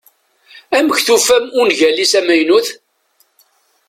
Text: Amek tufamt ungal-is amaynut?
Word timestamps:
Amek 0.77 0.97
tufamt 1.05 1.55
ungal-is 1.61 2.13
amaynut? 2.19 2.67